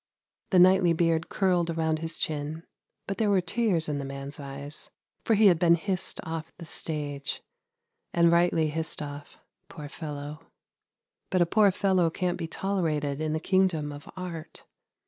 [0.49, 2.63] The knightly beard curled around his chin,
[3.05, 4.89] but there were tears in the man's eyes,
[5.25, 7.43] for he had been hissed off the stage,
[8.11, 9.39] and rightly hissed off.
[9.69, 10.47] Poor fellow!
[11.29, 14.65] But a' poor fellow' can't be tolerated in the Kingdom of Art.